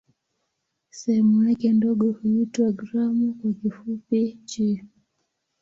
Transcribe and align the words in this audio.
Sehemu 0.89 1.49
yake 1.49 1.73
ndogo 1.73 2.11
huitwa 2.11 2.71
"gramu" 2.71 3.33
kwa 3.33 3.53
kifupi 3.53 4.37
"g". 4.45 4.81